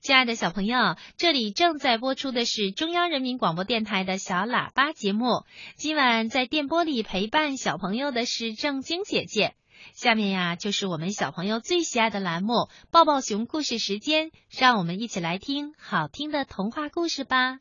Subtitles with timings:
[0.00, 5.44] 亲爱的小朋友，这里正在播出的是中央人民广播电台的小喇叭节目。
[5.76, 9.52] 今晚在电波里陪伴小朋友的是正晶姐姐。
[9.92, 14.30] 下面呀，就是我们小朋友最喜爱的栏目——抱抱熊故事时间。
[14.48, 17.58] 让我们一起来听好听的童话故事吧。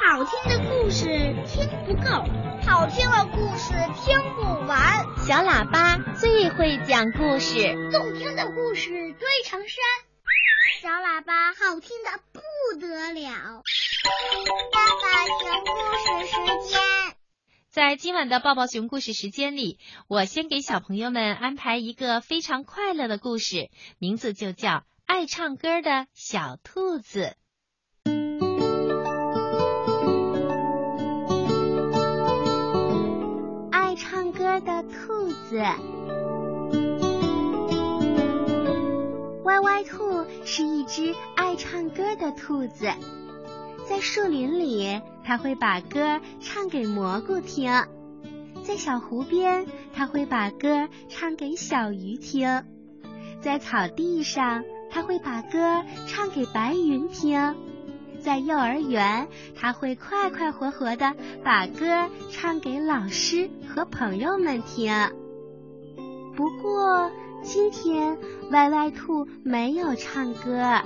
[0.00, 1.04] 好听的故事
[1.46, 2.10] 听不够，
[2.66, 5.06] 好听的故事听不完。
[5.18, 10.13] 小喇叭最会讲故事，动听的故事堆成山。
[10.84, 13.62] 小喇叭好听的不得了。
[14.70, 16.34] 爸爸熊故事时
[16.68, 16.78] 间，
[17.70, 24.68] 在今晚的抱抱熊故事时间里，我先给小朋友们安排一个非常快乐的故事，名字就叫
[25.06, 27.34] 《爱唱歌的小兔子》。
[33.72, 35.62] 爱唱歌的兔子。
[39.54, 42.88] 歪歪兔是一只爱唱歌的兔子，
[43.88, 47.84] 在树林里，它会把歌唱给蘑菇听；
[48.64, 52.64] 在小湖边，它会把歌唱给小鱼听；
[53.40, 57.54] 在草地上，它会把歌唱给白云听；
[58.18, 64.92] 在幼儿园，它会快快活活的把歌唱给老师和朋友们听。
[66.34, 67.08] 不过，
[67.44, 68.18] 今天
[68.52, 70.82] 歪歪兔没有唱歌，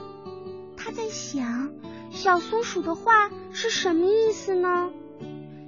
[0.76, 1.72] 他在想
[2.10, 4.90] 小松鼠的话是什么意思呢？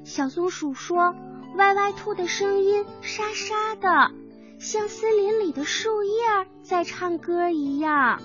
[0.04, 1.14] 小松鼠说，
[1.54, 4.10] 歪歪兔的声音沙沙的，
[4.58, 6.12] 像森林里的树叶
[6.64, 8.20] 在唱歌一样。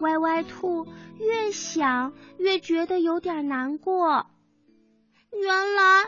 [0.00, 0.86] 歪歪兔
[1.18, 4.26] 越想越觉得有点难过，
[5.32, 6.04] 原来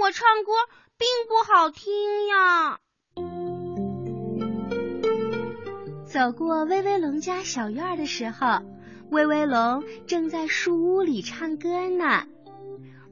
[0.00, 0.52] 我唱歌
[0.96, 2.78] 并不好听呀。
[6.12, 8.58] 走过威威龙家小院的时候，
[9.08, 12.26] 威威龙正在树屋里唱歌呢。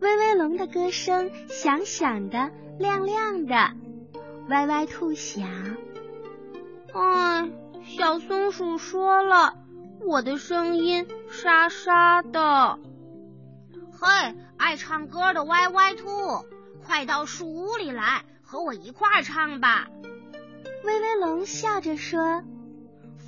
[0.00, 3.70] 威威龙的歌声响响的、亮亮的。
[4.50, 5.48] 歪歪兔想：
[6.92, 7.50] 哎，
[7.84, 9.54] 小松鼠说了，
[10.04, 12.78] 我的声音沙沙的。
[13.92, 16.04] 嘿，爱唱歌的歪歪兔，
[16.84, 19.88] 快到树屋里来，和我一块唱吧。
[20.84, 22.42] 威威龙笑着说。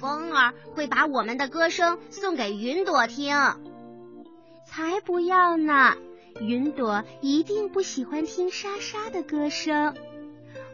[0.03, 3.37] 风儿会把我们的歌声送给云朵听，
[4.67, 5.95] 才不要呢！
[6.41, 9.95] 云朵一定不喜欢听沙沙的歌声。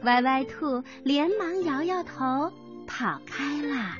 [0.02, 2.50] 歪歪兔连忙摇摇头，
[2.86, 3.98] 跑开了。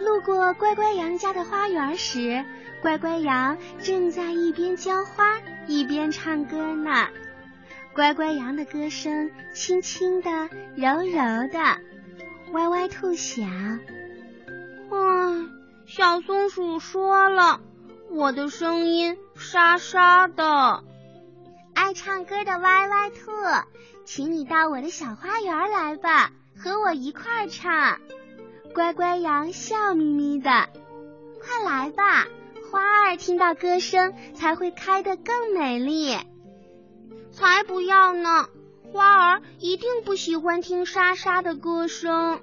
[0.00, 2.44] 路过乖乖羊家的花园时，
[2.82, 7.06] 乖乖羊正在一边浇花一边唱歌呢。
[7.94, 10.28] 乖乖羊的歌声轻轻的、
[10.74, 11.78] 柔柔的。
[12.54, 13.50] 歪歪兔想
[14.88, 15.48] ：“唉，
[15.86, 17.60] 小松鼠说了，
[18.12, 20.84] 我的声音沙沙的。
[21.74, 23.32] 爱唱歌的歪歪兔，
[24.04, 27.98] 请你到我的小花园来吧，和我一块唱。”
[28.72, 30.68] 乖乖羊笑眯眯的
[31.42, 32.28] ：“快来吧，
[32.70, 36.16] 花儿听到歌声才会开得更美丽。”
[37.34, 38.46] 才不要呢！
[38.94, 42.40] 花儿一定不喜欢听沙沙的歌声。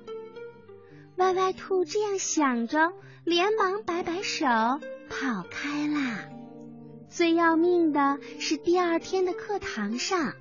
[1.16, 2.92] 歪歪兔这样想着，
[3.24, 6.26] 连忙摆摆手跑开啦。
[7.10, 10.34] 最要命的是，第二天的课堂上，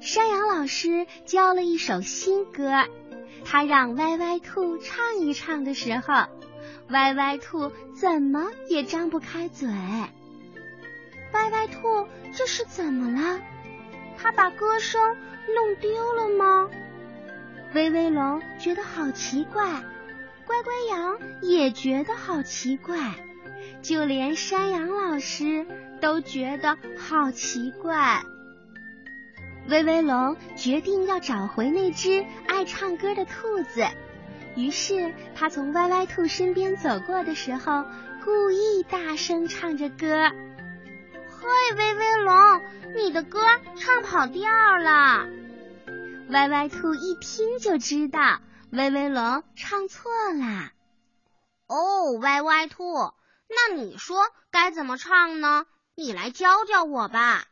[0.00, 2.86] 山羊老师教了一首新歌，
[3.44, 6.14] 他让歪歪兔唱一唱的时候，
[6.88, 9.68] 歪歪兔怎么也张不开嘴。
[9.68, 13.38] 歪歪兔这是怎么了？
[14.16, 15.16] 他把歌声
[15.54, 16.68] 弄丢了吗？
[17.74, 19.82] 威威龙觉得好奇怪，
[20.46, 22.96] 乖乖羊也觉得好奇怪，
[23.80, 25.66] 就连山羊老师
[26.00, 28.22] 都觉得好奇怪。
[29.68, 33.86] 威威龙决定要找回那只爱唱歌的兔子，
[34.54, 37.84] 于是他从歪歪兔身边走过的时候，
[38.24, 40.30] 故意大声唱着歌。
[41.42, 42.62] 嘿，威威龙，
[42.94, 43.40] 你的歌
[43.76, 44.48] 唱跑调
[44.78, 45.26] 了。
[46.30, 48.38] 歪歪兔一听就知道，
[48.70, 50.70] 威威龙唱错了。
[51.66, 52.94] 哦，歪歪兔，
[53.48, 54.18] 那你说
[54.52, 55.66] 该怎么唱呢？
[55.96, 57.42] 你来教教我吧。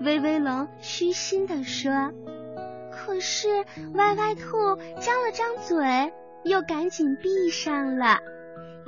[0.00, 2.12] 威威龙虚心的说。
[2.92, 3.64] 可是
[3.94, 6.12] 歪歪兔张了张嘴，
[6.44, 8.20] 又赶紧闭上了。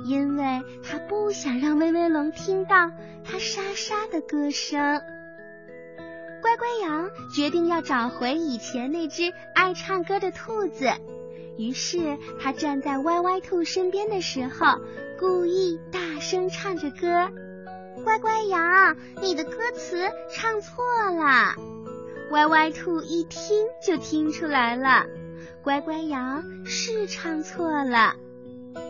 [0.05, 2.91] 因为他不想让威威龙听到
[3.23, 5.01] 他沙沙的歌声，
[6.41, 10.91] 乖乖羊决定要找回以前那只爱唱歌的兔子，
[11.57, 14.79] 于是他站在歪歪兔身边的时候，
[15.19, 17.29] 故意大声唱着歌
[18.03, 20.83] ：“乖乖羊，你的歌词唱错
[21.15, 21.55] 了。”
[22.31, 25.05] 歪歪兔一听就听出来了，
[25.61, 28.15] 乖乖羊是唱错了。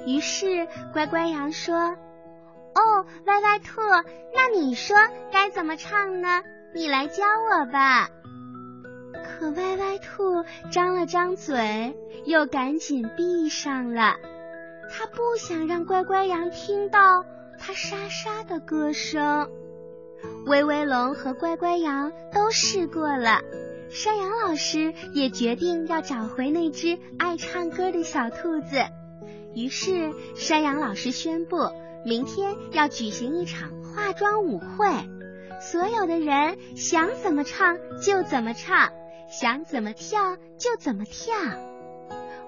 [0.06, 1.95] 于是乖乖羊说
[2.75, 3.81] ：“哦，歪歪兔，
[4.33, 4.95] 那你说
[5.31, 6.44] 该怎么唱呢？
[6.74, 8.09] 你来教我吧。”
[9.39, 11.95] 可歪歪兔张了张嘴，
[12.25, 14.15] 又赶紧闭上了。
[14.91, 17.24] 他不想让乖乖羊听到
[17.59, 19.50] 他沙沙的歌声。
[20.45, 23.41] 威威龙和乖乖羊都试过了，
[23.89, 28.83] 山羊老师也决定要找回那只爱唱歌的小兔子。
[29.56, 31.58] 于是山羊老师宣布，
[32.06, 34.88] 明天要举行一场化妆舞会，
[35.62, 38.92] 所有的人想怎么唱就怎么唱。
[39.30, 41.34] 想怎么跳就怎么跳，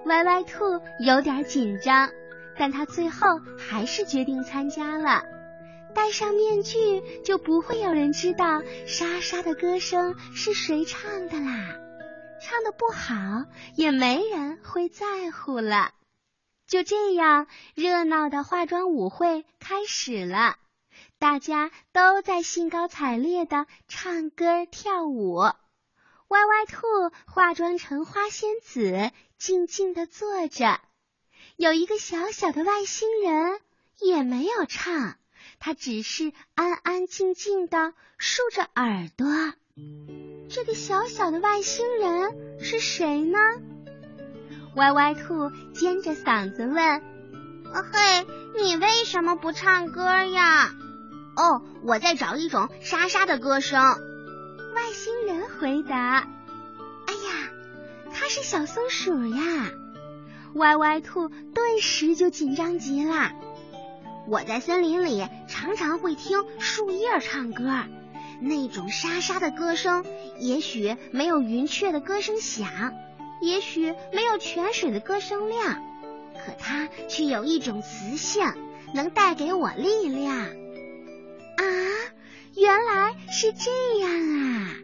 [0.04, 2.10] 歪歪兔有点紧张，
[2.56, 5.24] 但他最后还是决定参加了。
[5.96, 11.74] 戴上面具就不会有人知道莎莎的歌声是谁唱的啦，
[12.40, 15.90] 唱的不好也没人会在乎了。
[16.66, 20.56] 就这样，热闹的化妆舞会开始了，
[21.18, 25.36] 大家都在兴高采烈的唱歌跳舞。
[26.28, 26.86] 歪歪兔
[27.26, 30.80] 化妆成花仙子，静静的坐着。
[31.56, 33.60] 有一个小小的外星人
[34.00, 35.16] 也没有唱，
[35.60, 39.26] 他只是安安静静的竖着耳朵。
[40.50, 43.38] 这个小小的外星人是谁呢？
[44.76, 47.02] 歪歪兔尖着嗓子问
[47.72, 48.26] ：“嘿，
[48.58, 50.74] 你为什么不唱歌呀
[51.34, 53.82] ？”“哦，我在找一种沙沙的歌声。”
[54.74, 56.28] 外星人回答
[57.08, 57.50] ：“哎呀，
[58.12, 59.70] 它是小松鼠呀！”
[60.54, 63.32] 歪歪兔顿时就紧张极了。
[64.28, 67.64] 我在森林里常常会听树叶唱歌，
[68.42, 70.04] 那种沙沙的歌声，
[70.38, 72.68] 也许没有云雀的歌声响，
[73.46, 75.80] 也许没有泉水的歌声亮，
[76.34, 78.44] 可它却有一种磁性，
[78.92, 80.36] 能带给我力量。
[80.36, 81.64] 啊！
[82.56, 84.74] 原来是这样啊！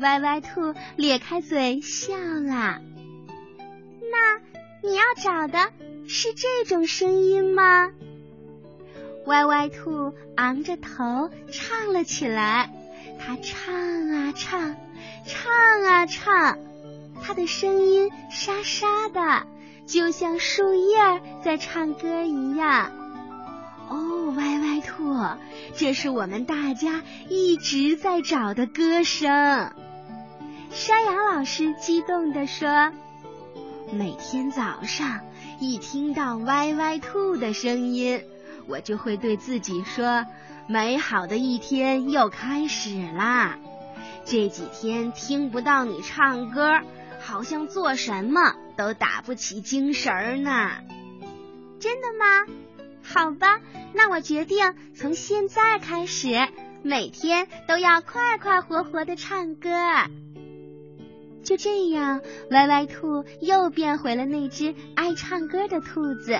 [0.00, 2.80] 歪歪兔咧开嘴笑了。
[4.10, 4.40] 那
[4.82, 5.70] 你要找的
[6.08, 7.92] 是这种声音吗？
[9.26, 12.74] 歪歪兔昂着头唱了起来。
[13.20, 13.74] 它唱
[14.10, 14.74] 啊唱，
[15.26, 16.58] 唱啊唱，
[17.22, 19.46] 他的声音沙沙的，
[19.86, 20.96] 就像树叶
[21.44, 22.92] 在唱歌一样。
[23.88, 25.16] 哦，歪歪兔，
[25.74, 29.72] 这是我们大家一直在找的歌声。
[30.70, 32.92] 山羊老师激动地说
[33.90, 35.20] ：“每天早上
[35.58, 38.22] 一听到歪歪兔的声音，
[38.66, 40.26] 我就会对自己说，
[40.66, 43.56] 美好的一天又开始啦。
[44.26, 46.80] 这几天听不到你唱歌，
[47.28, 50.70] 好像做什么都打不起精神呢。
[51.78, 52.54] 真的吗？”
[53.04, 53.60] 好吧，
[53.92, 56.48] 那我决定从现在开始，
[56.82, 59.68] 每天都要快快活活的唱歌。
[61.44, 66.38] 就这样，歪歪兔又变回了那只爱唱歌的兔子。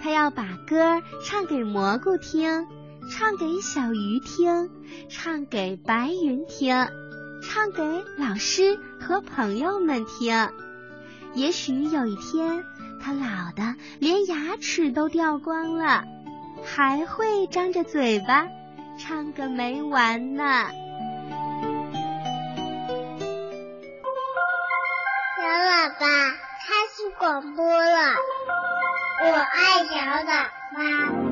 [0.00, 2.66] 它要把歌唱给蘑菇听，
[3.10, 4.70] 唱给小鱼听，
[5.10, 6.88] 唱给白云听，
[7.42, 10.50] 唱给老师和朋友们听。
[11.34, 12.64] 也许有一天。
[12.98, 16.02] 他老的连牙齿都掉光了，
[16.64, 18.48] 还会张着嘴巴
[18.98, 20.66] 唱个没完呢。
[25.36, 28.16] 小喇叭开始广播了，
[29.22, 30.26] 我爱小喇
[30.74, 31.25] 叭。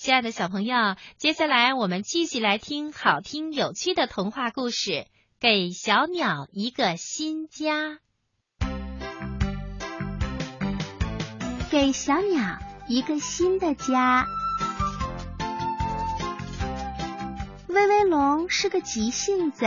[0.00, 4.90] 亲爱的小朋友，接下来我们继续来听好听有趣的童话故事，
[5.38, 7.98] 《给小鸟一个新家》。
[11.70, 14.24] 给小鸟一个新的家。
[17.68, 19.66] 威威龙是个急性子，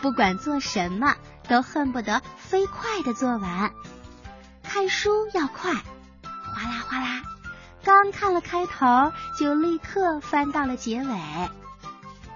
[0.00, 1.16] 不管做什么
[1.48, 3.72] 都恨不得飞快的做完。
[4.62, 7.24] 看书要快，哗啦哗啦，
[7.86, 11.16] 刚看了开头就立刻翻到了结尾。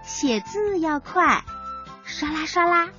[0.04, 1.42] 写字要快，
[2.04, 2.90] 刷啦刷啦，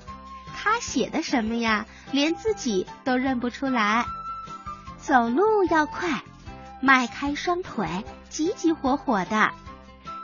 [0.58, 1.86] 他写的什么呀？
[2.12, 4.06] 连自己都认不出来。
[4.98, 6.24] 走路要快，
[6.82, 9.52] 迈开双腿，急急火火的；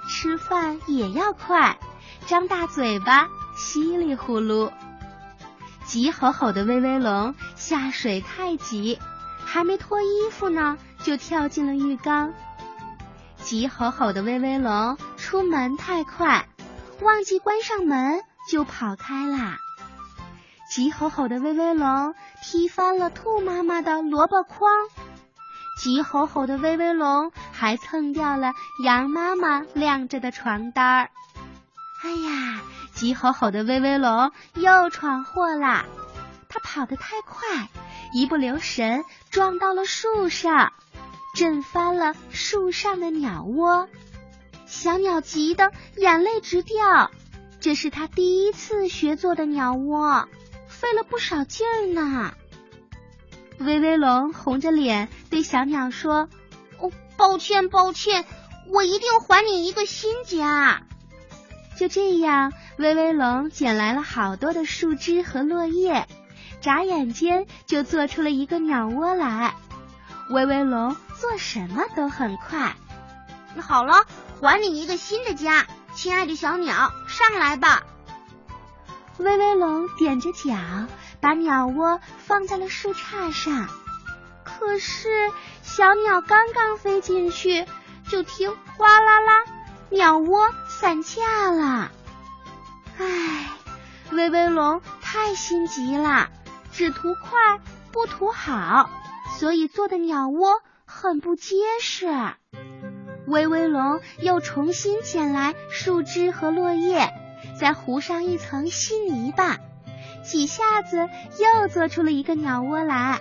[0.10, 1.78] 吃饭也要快，
[2.26, 4.74] 张大嘴巴，稀里呼噜。
[5.86, 9.00] 急吼吼的威威龙下水太急，
[9.46, 12.34] 还没脱衣服呢，就跳进了浴缸。
[13.38, 16.48] 急吼吼的威威龙出门太快，
[17.02, 19.58] 忘记关上门就跑开啦。
[20.70, 22.14] 急吼吼的威威龙
[22.44, 24.70] 踢翻了兔妈妈的萝卜筐，
[25.82, 28.52] 急吼吼的威威龙还蹭掉了
[28.84, 31.10] 羊妈妈晾着的床单儿。
[32.04, 32.62] 哎呀！
[32.94, 35.86] 急吼吼的威威龙又闯祸啦！
[36.50, 37.70] 它跑得太快，
[38.12, 40.74] 一不留神撞到了树上，
[41.38, 43.88] 震翻了树上的鸟窝。
[44.66, 47.12] 小鸟急得眼泪直掉，
[47.60, 50.28] 这是它第一次学做的鸟窝，
[50.68, 52.34] 费了不少劲儿呢。
[53.60, 56.28] 威威龙红着脸对小鸟说
[56.82, 58.26] ：“哦，抱歉，抱歉，
[58.70, 60.82] 我一定还你一个新家。”
[61.78, 62.52] 就这样。
[62.80, 66.08] 威威龙捡来了好多的树枝和落叶，
[66.62, 69.56] 眨眼间就做出了一个鸟窝来。
[70.30, 72.76] 威威龙做什么都很快。
[73.62, 74.06] 好了，
[74.42, 75.66] 还你一个新的家，
[75.96, 77.84] 亲爱的小鸟，上来吧。
[79.18, 80.56] 威威龙踮着脚，
[81.20, 83.68] 把鸟窝放在了树杈上。
[84.44, 85.32] 可是
[85.64, 87.66] 小鸟刚刚飞进去，
[88.10, 89.44] 就听哗啦啦，
[89.90, 91.92] 鸟窝散架了。
[93.00, 93.50] 唉，
[94.12, 96.30] 威威龙太心急了，
[96.72, 97.60] 只图快
[97.92, 98.90] 不图好，
[99.40, 102.08] 所以做的鸟窝很不结实。
[103.28, 107.14] 威威龙又重新捡来树枝和落叶，
[107.60, 109.58] 再糊上一层稀泥巴，
[110.24, 113.20] 几下子又做出了一个鸟窝来。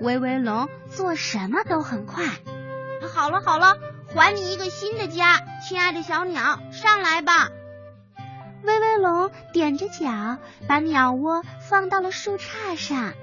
[0.00, 2.24] 威威龙做什么都很快。
[3.14, 3.78] 好了好了，
[4.14, 7.48] 还你一个新的家，亲爱的小鸟，上来吧。
[8.62, 10.36] 威威龙踮着脚，
[10.68, 13.14] 把鸟窝放到了树杈上。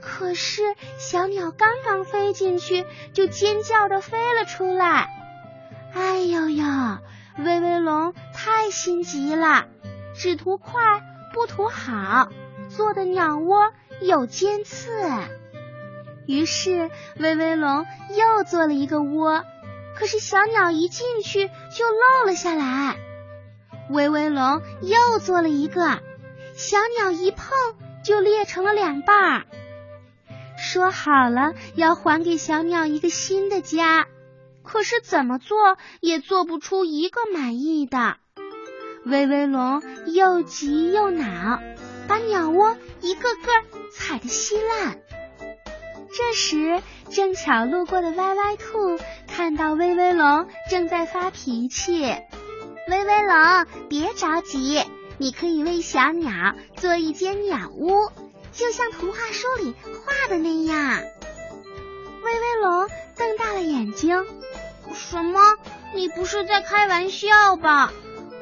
[0.00, 0.62] 可是
[0.98, 5.08] 小鸟刚刚飞进去，就尖叫着飞了出来。
[5.94, 6.64] 哎呦呦！
[7.38, 9.66] 威威龙太心急了，
[10.14, 11.00] 只图快
[11.32, 12.28] 不图好，
[12.68, 14.90] 做的鸟窝有尖刺。
[16.26, 19.44] 于是威威龙又做了一个窝，
[19.96, 22.96] 可是小鸟一进去就漏了下来。
[23.88, 26.00] 威威龙又做了一个，
[26.54, 27.48] 小鸟一碰
[28.04, 29.46] 就裂成了两半。
[30.60, 34.06] 说好了要还给小鸟一个新的家，
[34.62, 35.56] 可是怎么做
[36.00, 38.16] 也做不出一个满意的。
[39.06, 41.58] 威威龙又急又恼，
[42.06, 44.98] 把鸟窝一个个踩得稀烂。
[46.12, 52.02] 这时，正巧路过的歪歪兔看到威威龙正在发脾气。
[52.02, 54.82] 威威龙，别着急，
[55.16, 58.10] 你可以为小鸟做一间鸟屋，
[58.52, 61.02] 就像图画书里画的那样。
[62.22, 64.24] 威威龙瞪大了眼睛，
[64.94, 65.40] 什么？
[65.94, 67.92] 你不是在开玩笑吧？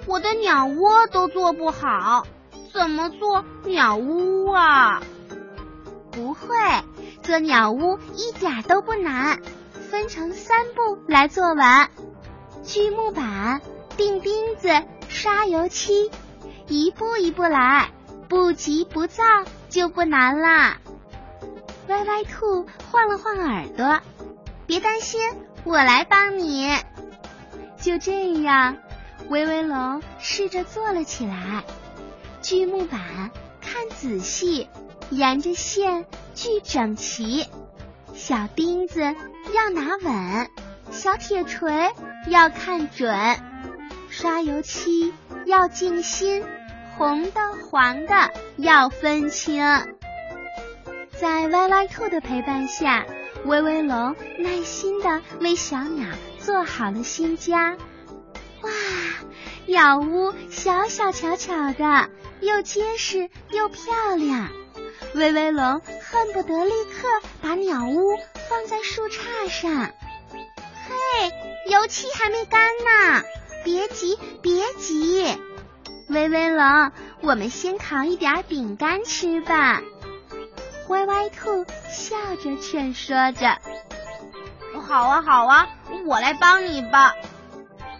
[0.06, 2.26] 我的鸟窝都做不好，
[2.72, 5.02] 怎么做鸟屋啊？
[6.10, 6.48] 不会，
[7.22, 9.40] 做鸟屋一点都不难，
[9.90, 11.90] 分成三步来做完。
[12.64, 13.60] 锯木板。
[13.96, 14.68] 钉钉子，
[15.08, 16.08] 刷油漆，
[16.68, 17.90] 一步一步来，
[18.28, 19.24] 不急不躁
[19.68, 20.78] 就不难啦。
[21.88, 24.00] 歪歪兔晃了晃耳朵，
[24.66, 25.20] 别担心，
[25.64, 26.70] 我来帮你。
[27.80, 28.76] 就这样，
[29.28, 31.64] 威威龙试着做了起来。
[32.42, 34.68] 锯木板，看仔细，
[35.10, 37.46] 沿着线锯整齐。
[38.14, 40.50] 小钉子要拿稳，
[40.90, 41.90] 小铁锤
[42.26, 43.16] 要看准。
[44.10, 45.12] 刷油漆
[45.46, 46.44] 要静心，
[46.98, 47.40] 红的
[47.70, 49.62] 黄的要分清。
[51.20, 53.06] 在歪歪兔的陪伴下，
[53.44, 56.08] 威威龙耐心的为小鸟
[56.40, 57.76] 做好了新家。
[58.62, 58.70] 哇，
[59.66, 64.48] 鸟屋小小巧巧的，又结实又漂亮。
[65.14, 68.16] 威威龙恨不得立刻把鸟屋
[68.50, 69.92] 放在树杈上。
[70.32, 73.22] 嘿，油漆还没干呢。
[73.64, 75.24] 别急，别急，
[76.08, 79.82] 威威龙，我们先烤一点饼干吃吧。
[80.88, 83.58] 歪歪兔笑着劝说着
[84.86, 85.68] ：“好啊，好啊，
[86.06, 87.12] 我来帮你吧。”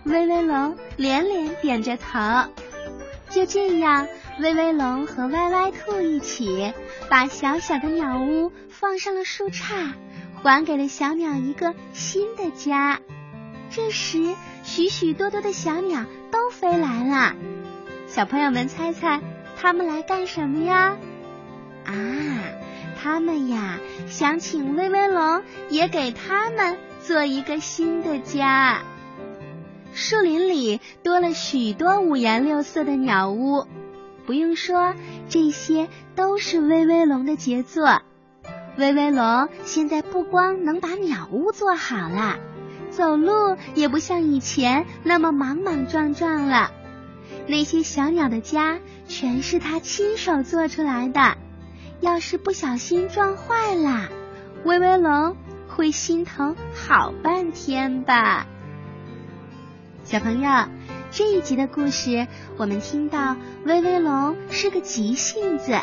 [0.05, 2.19] 威威龙连连点着头。
[3.29, 4.09] 就这样，
[4.41, 6.73] 威威龙和歪歪兔一起
[7.11, 9.93] 把小小的鸟屋放上了树杈，
[10.43, 13.01] 还给了小鸟一个新的家。
[13.71, 14.35] 这时。
[14.65, 17.35] 许许多多的小鸟都飞来了，
[18.09, 19.21] 小朋友们猜猜，
[19.61, 20.97] 它们来干什么呀？
[21.85, 21.93] 啊，
[23.01, 28.81] 他们呀想请威威龙也给他们做一个新的家。
[29.93, 33.67] 树林里多了许多五颜六色的鸟屋，
[34.27, 34.95] 不用说，
[35.29, 38.01] 这些都是威威龙的杰作。
[38.79, 42.39] 威威龙现在不光能把鸟屋做好了，
[42.91, 46.73] 走路也不像以前那么莽莽撞撞了。
[47.47, 51.37] 那些小鸟的家全是他亲手做出来的，
[52.01, 54.09] 要是不小心撞坏了，
[54.65, 58.47] 威威龙会心疼好半天吧。
[60.05, 60.69] 小朋友，
[61.11, 65.79] 这一集的故事，我们听到威威龙是个急性子，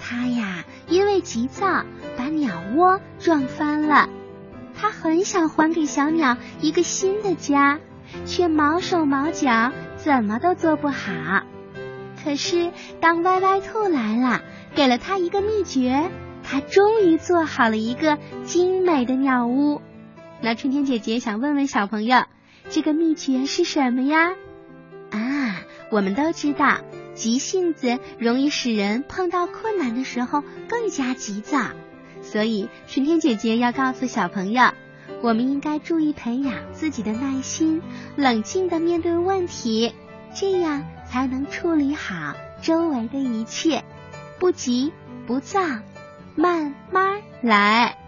[0.00, 1.84] 他呀因为急躁
[2.16, 4.08] 把鸟窝撞翻了，
[4.74, 7.78] 他很想还给小鸟一个新的家，
[8.24, 9.70] 却毛手毛脚，
[10.02, 11.44] 怎么都做不好。
[12.22, 14.42] 可是当歪歪兔来了，
[14.74, 16.10] 给了他一个秘诀，
[16.42, 19.80] 他终于做好了一个精美的鸟屋。
[20.40, 22.24] 那春天姐姐想问问小朋友。
[22.70, 24.34] 这个秘诀是什么呀？
[25.10, 25.56] 啊，
[25.90, 26.78] 我们都知道，
[27.12, 31.58] 急性子容易使人碰到困难的时候更加急躁，
[32.22, 34.70] 所以春天姐姐要告诉小朋友，
[35.22, 37.80] 我们应该注意培养自己的耐心，
[38.16, 39.94] 冷静的面对问题，
[40.34, 43.84] 这样才能处理好周围的一切，
[44.40, 44.92] 不急
[45.26, 45.60] 不躁，
[46.34, 48.01] 慢慢来。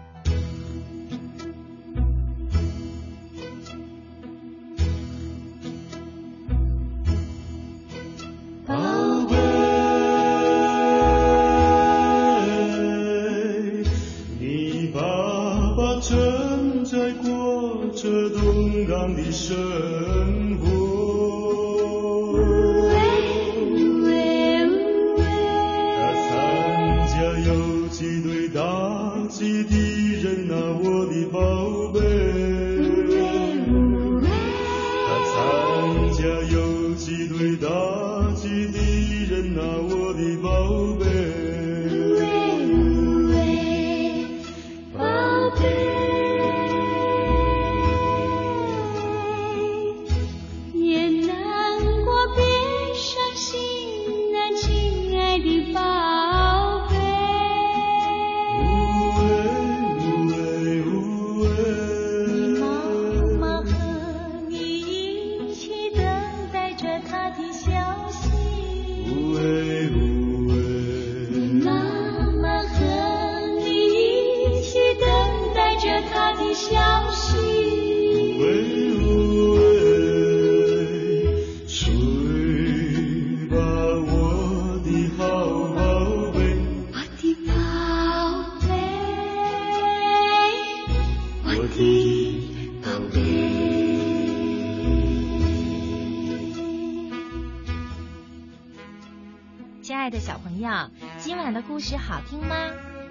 [99.81, 100.69] 亲爱的小朋友
[101.17, 102.55] 今晚的故事好听吗？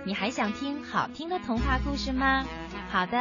[0.04, 2.44] 你还想听好听的童话故事吗？
[2.90, 3.16] 好的，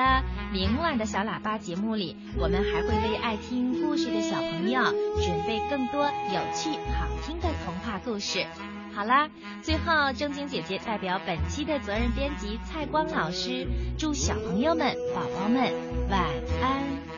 [0.51, 8.45] 明晚的小喇叭节目里，我们还会为爱听故事的小朋友准备更多有趣好听的童话故事。
[8.95, 9.29] 好啦，
[9.62, 15.73] 最后正晶姐姐代表本期的责任编辑蔡光老师，祝小朋友们、宝宝们
[16.10, 16.21] 晚
[16.62, 17.12] 安。